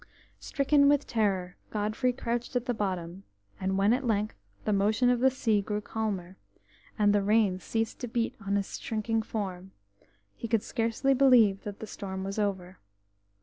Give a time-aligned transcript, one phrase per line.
[0.39, 3.23] Stricken with terror, Godfrey crouched at the bottom,
[3.59, 4.33] and when at length
[4.65, 6.37] the motion of the sea grew calmer,
[6.97, 9.73] and the rain ceased to beat on his shrinking form,
[10.35, 12.79] he could scarcely believe that the storm was over.